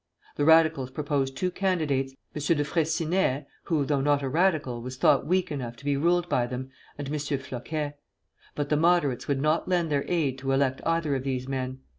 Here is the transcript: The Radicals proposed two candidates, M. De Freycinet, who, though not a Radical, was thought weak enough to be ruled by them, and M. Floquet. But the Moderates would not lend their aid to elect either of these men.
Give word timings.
The 0.35 0.45
Radicals 0.45 0.89
proposed 0.89 1.37
two 1.37 1.51
candidates, 1.51 2.15
M. 2.35 2.57
De 2.57 2.63
Freycinet, 2.63 3.45
who, 3.65 3.85
though 3.85 4.01
not 4.01 4.23
a 4.23 4.29
Radical, 4.29 4.81
was 4.81 4.97
thought 4.97 5.27
weak 5.27 5.51
enough 5.51 5.75
to 5.75 5.85
be 5.85 5.95
ruled 5.95 6.27
by 6.27 6.47
them, 6.47 6.71
and 6.97 7.07
M. 7.07 7.13
Floquet. 7.13 7.93
But 8.55 8.69
the 8.69 8.77
Moderates 8.77 9.27
would 9.27 9.39
not 9.43 9.67
lend 9.69 9.91
their 9.91 10.05
aid 10.07 10.39
to 10.39 10.53
elect 10.53 10.81
either 10.87 11.13
of 11.13 11.23
these 11.23 11.47
men. 11.47 11.81